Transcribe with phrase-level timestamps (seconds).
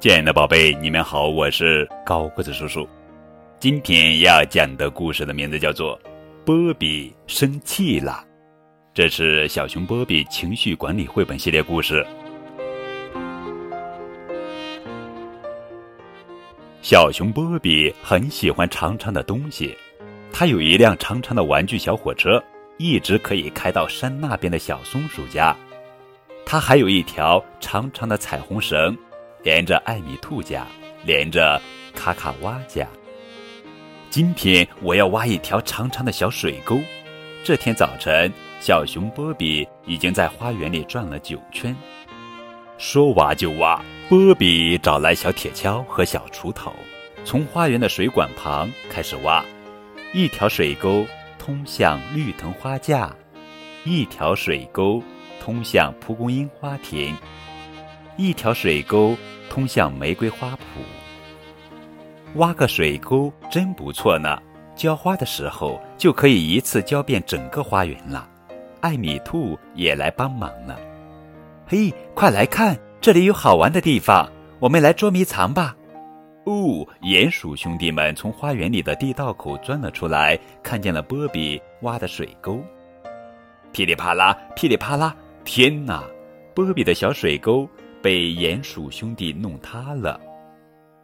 [0.00, 2.88] 亲爱的宝贝，你们好，我是高个子叔叔。
[3.58, 5.98] 今天要讲的故事的名字叫做
[6.44, 8.24] 《波比生气了》，
[8.94, 12.06] 这是小熊波比情绪管理绘本系列故事。
[16.80, 19.76] 小熊波比很喜欢长长的东西，
[20.32, 22.40] 他有一辆长长的玩具小火车，
[22.76, 25.56] 一直可以开到山那边的小松鼠家。
[26.46, 28.96] 他还有一条长长的彩虹绳。
[29.48, 30.66] 连着艾米兔家，
[31.06, 31.58] 连着
[31.94, 32.86] 卡卡蛙家。
[34.10, 36.78] 今天我要挖一条长长的小水沟。
[37.42, 38.30] 这天早晨，
[38.60, 41.74] 小熊波比已经在花园里转了九圈。
[42.76, 46.70] 说挖就挖，波比找来小铁锹和小锄头，
[47.24, 49.42] 从花园的水管旁开始挖。
[50.12, 51.06] 一条水沟
[51.38, 53.16] 通向绿藤花架，
[53.84, 55.02] 一条水沟
[55.40, 57.16] 通向蒲公英花田。
[58.18, 59.16] 一条水沟
[59.48, 60.58] 通向玫瑰花圃。
[62.34, 64.36] 挖个水沟真不错呢，
[64.74, 68.28] 浇花的时候就可以一次浇遍整个花园了。
[68.80, 70.76] 艾米兔也来帮忙了。
[71.68, 75.76] 嘿，快来看，这里有好玩的地方，我们来捉迷藏吧！
[76.44, 82.60] 哦，鼹鼠兄弟们从花园里的地道口钻了出来，看见了波比挖的水沟。
[83.70, 85.14] 噼里啪啦，噼里啪啦，
[85.44, 86.02] 天哪！
[86.52, 87.68] 波比的小水沟。
[88.02, 90.20] 被鼹鼠兄弟弄塌了！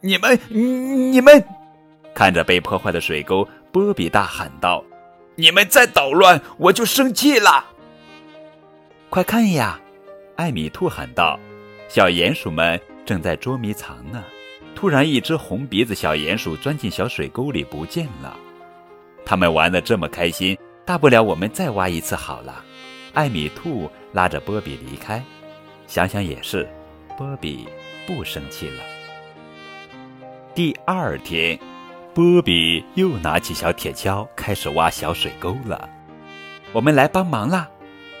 [0.00, 1.42] 你们，你们
[2.14, 4.84] 看着被破坏的水沟，波比大喊道
[5.34, 7.64] ：“你们再捣乱，我就生气了！”
[9.10, 9.80] 快看呀！
[10.36, 11.38] 艾米兔喊道
[11.88, 14.22] ：“小鼹鼠们正在捉迷藏呢。”
[14.76, 18.36] 突然，一只红鼻子小鼹鼠钻进小水沟里不见了。
[19.24, 22.62] 他们玩的这么开心，大不了我们再挖一次好了。
[23.14, 25.24] 艾米兔拉着波比离开。
[25.86, 26.68] 想想也是。
[27.16, 27.66] 波比
[28.06, 28.84] 不生气了。
[30.54, 31.58] 第二天，
[32.14, 35.88] 波比又拿起小铁锹，开始挖小水沟了。
[36.72, 37.68] 我们来帮忙啦！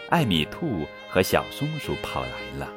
[0.08, 2.68] 艾米兔和小松鼠跑来了。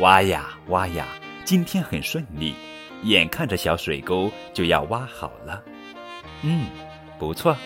[0.00, 1.06] 挖呀挖呀，
[1.44, 2.54] 今天很顺利，
[3.04, 5.62] 眼看着小水沟就要挖好了。
[6.42, 6.66] 嗯，
[7.18, 7.56] 不错，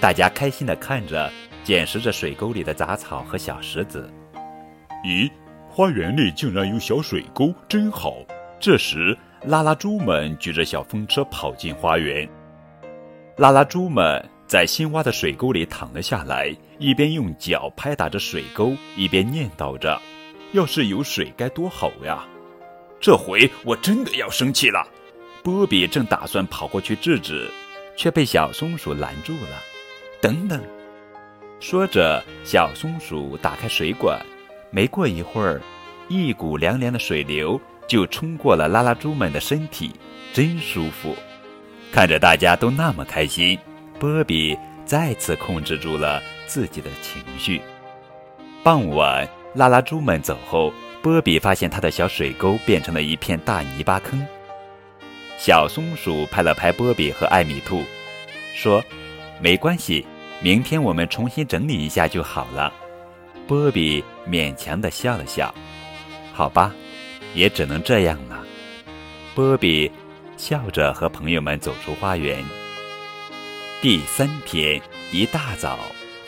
[0.00, 1.30] 大家开心的看着，
[1.64, 4.10] 捡拾着水沟里的杂草和小石子。
[5.04, 5.30] 咦？
[5.70, 8.16] 花园里竟然有小水沟，真好！
[8.58, 12.28] 这时，拉拉猪们举着小风车跑进花园。
[13.36, 20.00] 拉拉猪们在新挖的水沟里躺了下来，一边用脚拍打着水沟，一边念叨着
[20.50, 22.26] ：“要是有水该多好呀！”
[23.00, 24.84] 这回我真的要生气了。
[25.44, 27.48] 波比正打算跑过去制止，
[27.96, 29.62] 却被小松鼠拦住了。
[30.20, 30.60] “等等！”
[31.60, 34.20] 说着，小松鼠打开水管。
[34.70, 35.60] 没过一会儿，
[36.08, 39.92] 一股凉凉的水流就冲过了拉拉猪们的身体，
[40.32, 41.14] 真舒服。
[41.90, 43.58] 看着大家都那么开心，
[43.98, 47.62] 波比再次控制住了自己的情绪。
[48.62, 54.22] 傍晚，拉拉猪们走后，波比发现他的小水沟变成了一片大泥巴坑。
[55.38, 57.82] 小松鼠拍了拍波比和艾米兔，
[58.54, 58.84] 说
[59.40, 60.04] ：“没关系，
[60.42, 62.72] 明天我们重新整理一下就好了。”
[63.46, 65.54] 波比勉强地笑了笑，
[66.32, 66.74] 好吧，
[67.34, 68.44] 也只能这样了。
[69.34, 69.90] 波比
[70.36, 72.44] 笑着和朋友们走出花园。
[73.80, 74.80] 第三天
[75.12, 75.78] 一大早，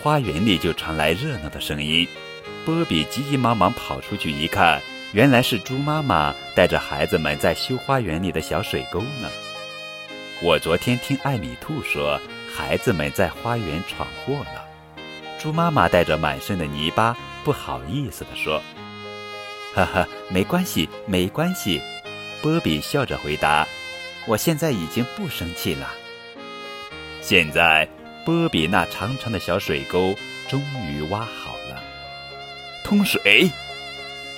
[0.00, 2.06] 花园里就传来热闹的声音。
[2.64, 4.80] 波比急急忙忙跑出去一看，
[5.12, 9.28] 原来是猪妈妈带着孩子们在修花园里的小水沟呢。
[10.42, 12.20] 我昨天听艾米兔说，
[12.54, 14.69] 孩子们在花园闯祸了。
[15.40, 18.60] 猪妈妈带着满身的泥巴，不好意思地说
[19.74, 21.80] ：“呵呵，没关系，没关系。”
[22.42, 23.66] 波比笑着回答
[24.28, 25.88] ：“我现在已经不生气了。”
[27.22, 27.88] 现在，
[28.26, 30.14] 波比那长长的小水沟
[30.46, 31.82] 终于挖好了，
[32.84, 33.50] 通水。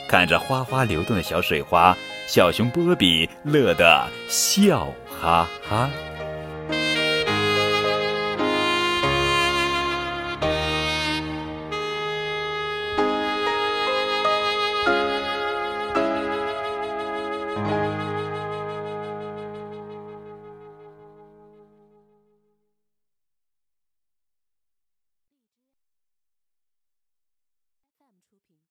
[0.07, 1.97] 看着哗哗流动的小水花，
[2.29, 4.87] 小熊波比乐得笑
[5.21, 5.91] 哈哈。